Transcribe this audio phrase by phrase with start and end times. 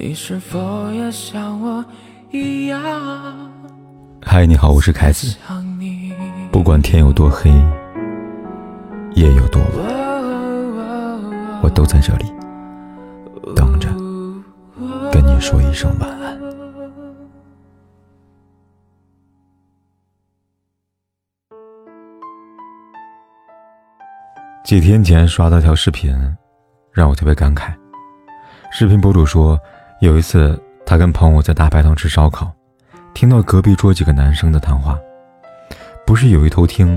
[0.00, 1.84] 你是否也像我
[2.30, 2.80] 一样？
[4.22, 5.36] 嗨，你好，我是凯子。
[6.52, 7.50] 不管天有多黑，
[9.14, 9.70] 夜有多晚，
[11.64, 12.26] 我都在这里
[13.56, 13.88] 等着
[15.10, 16.38] 跟你说一声晚安。
[24.62, 26.14] 几天前刷到条视频，
[26.92, 27.74] 让我特别感慨。
[28.70, 29.58] 视频博主说。
[30.00, 30.56] 有一次，
[30.86, 32.52] 他跟朋友在大排档吃烧烤，
[33.14, 34.96] 听到隔壁桌几个男生的谈话，
[36.06, 36.96] 不是有意偷听，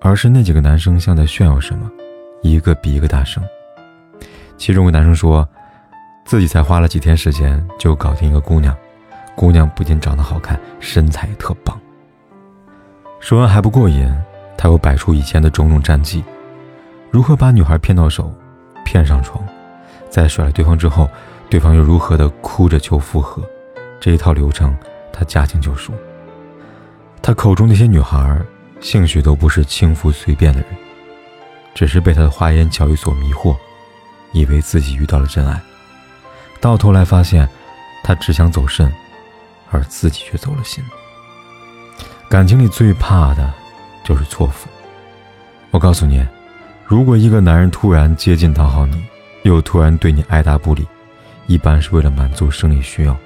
[0.00, 1.90] 而是那几个男生像在炫耀什么，
[2.42, 3.44] 一个比一个大声。
[4.56, 5.46] 其中一个男生说，
[6.24, 8.74] 自己才花了几天时间就搞定一个姑娘，
[9.36, 11.78] 姑娘不仅长得好看，身材也特棒。
[13.20, 14.10] 说完还不过瘾，
[14.56, 16.24] 他又摆出以前的种种战绩，
[17.10, 18.32] 如何把女孩骗到手，
[18.82, 19.46] 骗上床，
[20.08, 21.06] 在甩了对方之后。
[21.50, 23.42] 对方又如何的哭着求复合，
[24.00, 24.76] 这一套流程
[25.12, 25.92] 他驾轻就熟。
[27.22, 28.40] 他口中那些女孩，
[28.80, 30.68] 兴许都不是轻浮随便的人，
[31.74, 33.56] 只是被他的花言巧语所迷惑，
[34.32, 35.60] 以为自己遇到了真爱，
[36.60, 37.48] 到头来发现，
[38.02, 38.92] 他只想走肾，
[39.70, 40.84] 而自己却走了心。
[42.28, 43.52] 感情里最怕的，
[44.02, 44.68] 就是错付。
[45.70, 46.26] 我告诉你，
[46.84, 49.02] 如果一个男人突然接近讨好你，
[49.44, 50.86] 又突然对你爱答不理，
[51.46, 53.16] 一般是为了满足生理需要，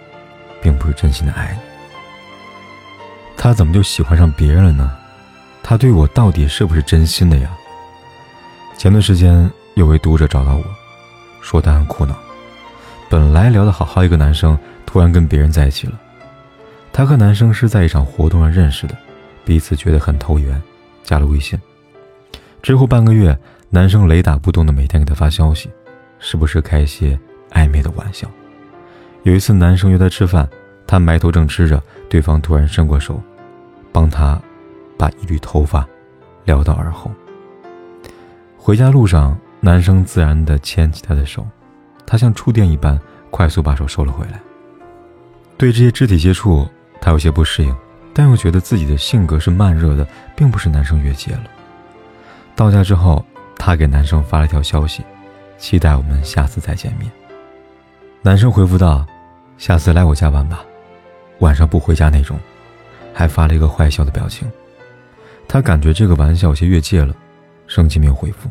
[0.61, 1.61] 并不是真心的爱你。
[3.37, 4.97] 他怎么就喜欢上别人了呢？
[5.63, 7.51] 他对我到底是不是真心的呀？
[8.77, 10.65] 前段时间有位读者找到我，
[11.41, 12.17] 说他很苦恼。
[13.09, 15.93] 本来聊得好好一个男生，突然跟别人在一起了。
[16.93, 18.97] 他和男生是在一场活动上认识的，
[19.45, 20.61] 彼此觉得很投缘，
[21.05, 21.59] 加了微信。
[22.61, 23.39] 之后半个月，
[23.71, 25.71] 男生雷打不动的每天给他发消息，
[26.19, 27.19] 时不时开一些。
[27.51, 28.29] 暧昧的玩笑。
[29.25, 30.49] 有一次，男生约她吃饭，
[30.87, 33.21] 她埋头正吃着，对方突然伸过手，
[33.93, 34.41] 帮她
[34.97, 35.87] 把一缕头发
[36.45, 37.11] 撩到耳后。
[38.57, 41.47] 回家路上，男生自然地牵起她的手，
[42.07, 42.99] 她像触电一般
[43.31, 44.41] 快速把手收了回来。
[45.57, 46.67] 对这些肢体接触，
[47.01, 47.75] 她有些不适应，
[48.15, 51.45] 但又觉得自己的性格是慢热的，并不是男生越界了。
[52.55, 53.25] 到家之后，
[53.57, 55.03] 她给男生发了条消息，
[55.59, 57.11] 期待我们下次再见面。
[58.21, 59.07] 男生回复道
[59.59, 60.65] ：“下次来我家玩吧，
[61.39, 62.39] 晚上不回家那种。”
[63.15, 64.49] 还发了一个坏笑的表情。
[65.49, 67.13] 他感觉这个玩笑有些越界了，
[67.67, 68.49] 生气没有回复。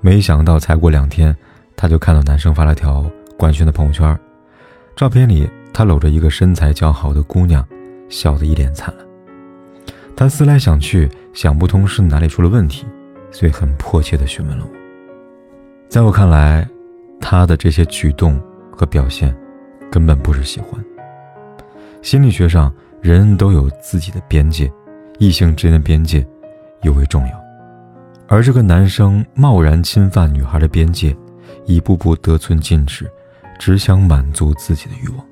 [0.00, 1.34] 没想到才过两天，
[1.76, 4.18] 他就看到男生发了条官宣的朋友圈，
[4.94, 7.66] 照片里他搂着一个身材较好的姑娘，
[8.10, 9.06] 笑得一脸灿烂。
[10.14, 12.84] 他思来想去，想不通是哪里出了问题，
[13.30, 14.70] 所以很迫切地询问了我。
[15.88, 16.68] 在我看来，
[17.20, 18.38] 他的这些举动。
[18.72, 19.32] 和表现，
[19.90, 20.82] 根本不是喜欢。
[22.00, 24.72] 心理学上，人人都有自己的边界，
[25.18, 26.26] 异性之间的边界
[26.82, 27.42] 尤为重要。
[28.26, 31.14] 而这个男生贸然侵犯女孩的边界，
[31.66, 33.08] 一步步得寸进尺，
[33.58, 35.26] 只想满足自己的欲望。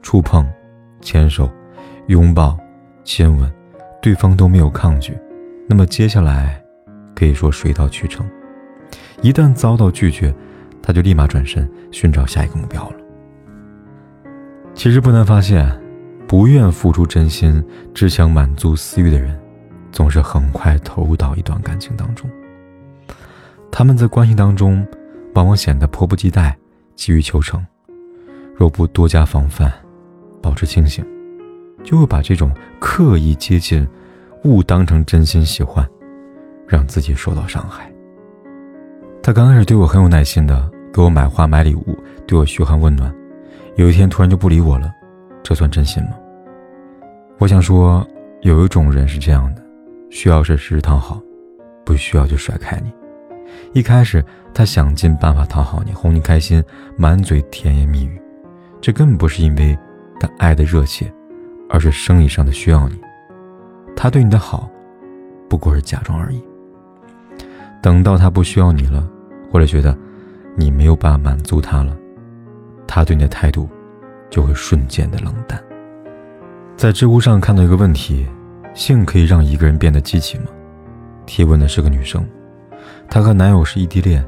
[0.00, 0.48] 触碰、
[1.00, 1.50] 牵手、
[2.06, 2.56] 拥抱、
[3.04, 3.52] 亲吻，
[4.00, 5.18] 对方都没有抗拒，
[5.68, 6.62] 那么接下来
[7.14, 8.26] 可以说水到渠成。
[9.20, 10.32] 一旦遭到拒绝，
[10.88, 12.96] 他就立马转身寻找下一个目标了。
[14.72, 15.70] 其实不难发现，
[16.26, 17.62] 不愿付出真心、
[17.92, 19.38] 只想满足私欲的人，
[19.92, 22.26] 总是很快投入到一段感情当中。
[23.70, 24.82] 他们在关系当中，
[25.34, 26.56] 往往显得迫不及待、
[26.96, 27.62] 急于求成。
[28.56, 29.70] 若不多加防范，
[30.40, 31.04] 保持清醒，
[31.84, 32.50] 就会把这种
[32.80, 33.86] 刻意接近
[34.44, 35.86] 误当成真心喜欢，
[36.66, 37.92] 让自己受到伤害。
[39.22, 40.77] 他刚开始对我很有耐心的。
[40.98, 43.14] 给我买花买礼物，对我嘘寒问暖，
[43.76, 44.92] 有一天突然就不理我了，
[45.44, 46.10] 这算真心吗？
[47.38, 48.04] 我想说，
[48.40, 49.62] 有一种人是这样的，
[50.10, 51.22] 需要时时时讨好，
[51.84, 52.92] 不需要就甩开你。
[53.74, 56.60] 一开始他想尽办法讨好你，哄你开心，
[56.96, 58.20] 满嘴甜言蜜语，
[58.80, 59.78] 这根本不是因为
[60.18, 61.08] 他爱的热切，
[61.70, 63.00] 而是生理上的需要你。
[63.94, 64.68] 他对你的好，
[65.48, 66.42] 不过是假装而已。
[67.80, 69.08] 等到他不需要你了，
[69.48, 69.96] 或者觉得。
[70.60, 71.96] 你没有办法满足他了，
[72.84, 73.68] 他对你的态度
[74.28, 75.62] 就会瞬间的冷淡。
[76.76, 78.26] 在知乎上看到一个问题：
[78.74, 80.46] 性可以让一个人变得积极吗？
[81.26, 82.28] 提问的是个女生，
[83.08, 84.26] 她和男友是异地恋，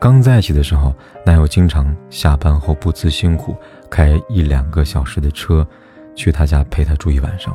[0.00, 0.94] 刚在一起的时候，
[1.26, 3.54] 男友经常下班后不辞辛苦
[3.90, 5.66] 开一两个小时的车
[6.14, 7.54] 去她家陪她住一晚上。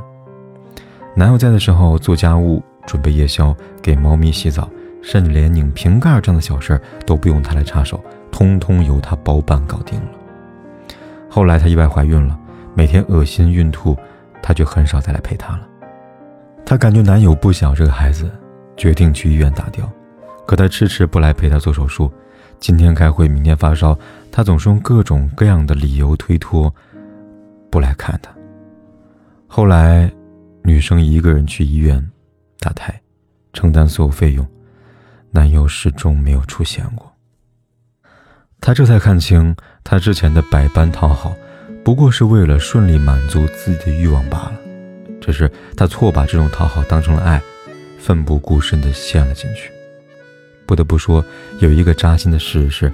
[1.16, 4.70] 男友在的时候做家务、准备夜宵、给猫咪洗澡。
[5.04, 10.08] 甚至连拧瓶盖这样的小事都不用他来插手，通通由他包办搞定了。
[11.30, 12.40] 后来她意外怀孕了，
[12.74, 13.98] 每天恶心孕吐，
[14.42, 15.68] 她却很少再来陪她了。
[16.66, 18.32] 她感觉男友不想这个孩子，
[18.78, 19.92] 决定去医院打掉，
[20.46, 22.12] 可他迟迟不来陪她做手术。
[22.60, 23.98] 今天开会，明天发烧，
[24.32, 26.74] 他总是用各种各样的理由推脱，
[27.70, 28.32] 不来看她。
[29.48, 30.10] 后来，
[30.64, 32.02] 女生一个人去医院
[32.60, 32.94] 打胎，
[33.52, 34.48] 承担所有费用，
[35.36, 37.12] 男友始终没有出现过。
[38.62, 41.36] 她这才看清，她之前的百般讨好，
[41.84, 44.54] 不过是为了顺利满足自己的欲望罢了。
[45.20, 47.42] 只是她错把这种讨好当成了爱，
[47.98, 49.72] 奋不顾身地陷了进去。
[50.68, 51.26] 不得不说，
[51.60, 52.94] 有一个扎心的事实是，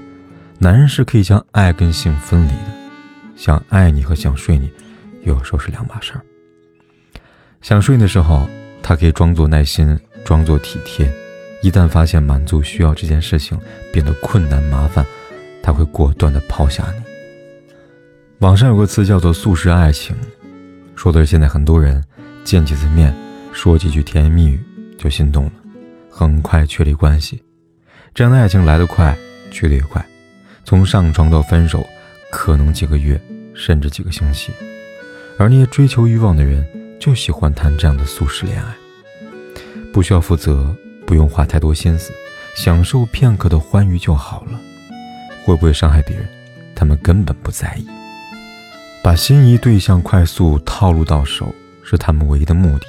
[0.60, 2.72] 男人是可以将爱跟性分离的。
[3.36, 4.72] 想爱你和想睡你，
[5.24, 6.22] 有时候是两码事儿。
[7.62, 8.48] 想睡的时候，
[8.82, 11.08] 他可以装作耐心，装作体贴；
[11.62, 13.60] 一旦发现满足需要这件事情
[13.92, 15.06] 变得困难麻烦，
[15.62, 17.04] 他会果断地抛下你。
[18.40, 20.16] 网上有个词叫做“速食爱情”，
[20.96, 22.02] 说的是现在很多人
[22.46, 23.14] 见几次面，
[23.52, 24.60] 说几句甜言蜜语
[24.98, 25.52] 就心动了，
[26.10, 27.44] 很快确立关系。
[28.14, 29.18] 这样的爱情来得快，
[29.52, 30.04] 去得也快，
[30.64, 31.86] 从上床到分手，
[32.32, 33.20] 可能几个月，
[33.54, 34.54] 甚至几个星期。
[35.38, 36.66] 而那些追求欲望的人，
[37.00, 38.74] 就喜欢谈这样的速食恋爱，
[39.92, 40.74] 不需要负责，
[41.10, 42.14] 不用花太多心思，
[42.56, 44.62] 享受片刻的欢愉就好了。
[45.44, 46.30] 会不会伤害别人，
[46.76, 47.88] 他们根本不在意。
[49.04, 51.52] 把心仪对象快速套路到手，
[51.84, 52.86] 是他们唯一的目的。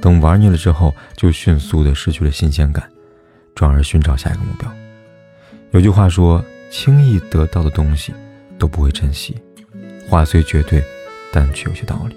[0.00, 2.88] 等玩腻了之后，就迅速的失去了新鲜感。
[3.56, 4.72] 转而寻找下一个目标。
[5.72, 8.14] 有句话说：“轻易得到的东西
[8.56, 9.36] 都不会珍惜。”
[10.08, 10.80] 话虽绝对，
[11.32, 12.14] 但却有些道理。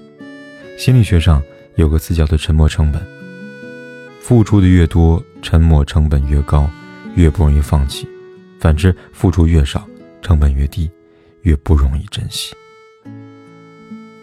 [0.77, 1.41] 心理学上
[1.73, 3.03] 有个词叫做“沉没成本”。
[4.21, 6.69] 付出的越多，沉默成本越高，
[7.15, 8.05] 越不容易放弃；
[8.59, 9.87] 反之，付出越少，
[10.21, 10.89] 成本越低，
[11.41, 12.53] 越不容易珍惜。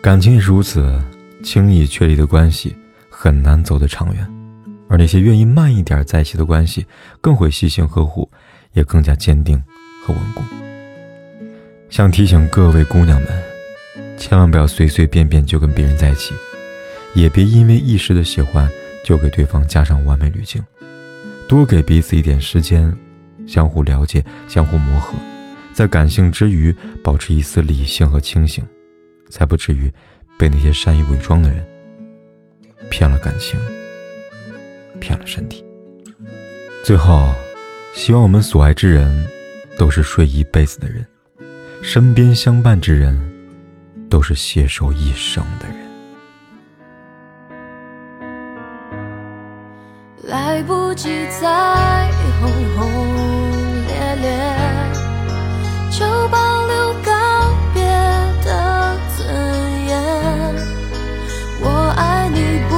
[0.00, 1.02] 感情也是如此，
[1.42, 2.74] 轻易确立的关系
[3.10, 4.26] 很难走得长远。
[4.88, 6.86] 而那些愿意慢一点在一起的关系，
[7.20, 8.30] 更会细心呵护，
[8.72, 9.62] 也更加坚定
[10.02, 10.42] 和稳固。
[11.90, 13.28] 想提醒各位姑娘们，
[14.16, 16.32] 千万不要随随便便就跟别人在一起，
[17.14, 18.66] 也别因为一时的喜欢
[19.04, 20.62] 就给对方加上完美滤镜，
[21.48, 22.94] 多给彼此一点时间，
[23.46, 25.14] 相互了解，相互磨合，
[25.72, 28.62] 在感性之余保持一丝理性和清醒，
[29.30, 29.90] 才不至于
[30.38, 31.66] 被那些善于伪装的人
[32.90, 33.58] 骗了感情。
[35.00, 35.64] 骗了身体。
[36.84, 37.32] 最后，
[37.94, 39.26] 希望我们所爱之人
[39.78, 41.06] 都是睡一辈子的人，
[41.82, 43.16] 身边相伴之人
[44.10, 45.87] 都是携手一生的人。
[50.98, 51.08] 记
[51.40, 51.46] 载
[52.40, 52.82] 轰轰
[53.86, 54.26] 烈烈，
[55.92, 56.36] 就保
[56.66, 57.08] 留告
[57.72, 57.80] 别
[58.44, 58.50] 的
[59.16, 59.24] 尊
[59.86, 59.90] 严。
[61.62, 61.64] 我
[61.96, 62.36] 爱你，
[62.68, 62.74] 不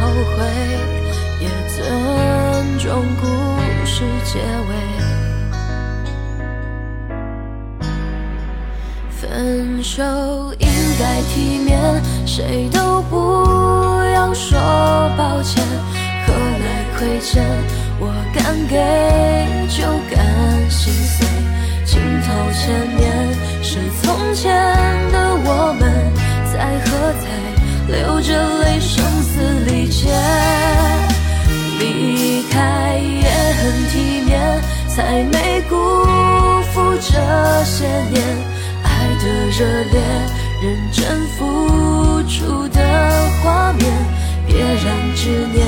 [0.32, 0.36] 悔。
[1.42, 1.76] 也尊
[2.78, 2.88] 重
[3.20, 3.26] 故
[3.84, 4.40] 事结
[4.70, 4.70] 尾，
[9.10, 10.02] 分手
[10.58, 10.66] 应
[10.98, 13.44] 该体面，谁都不
[16.98, 17.46] 亏欠？
[18.00, 18.74] 我敢给
[19.68, 21.26] 就敢心碎。
[21.84, 22.60] 镜头前
[22.96, 22.98] 面
[23.62, 24.52] 是从前
[25.12, 25.82] 的我们，
[26.52, 26.88] 在喝
[27.22, 27.24] 彩，
[27.86, 28.28] 流着
[28.64, 29.30] 泪，声嘶
[29.66, 30.10] 力竭。
[31.78, 33.94] 离开也很体
[34.26, 35.74] 面，才没辜
[36.72, 37.14] 负这
[37.64, 38.18] 些年
[38.82, 38.86] 爱
[39.22, 39.24] 的
[39.56, 39.96] 热烈，
[40.62, 40.98] 认真
[41.36, 41.38] 付
[42.24, 42.76] 出的
[43.40, 43.86] 画面。
[44.48, 45.67] 别让执念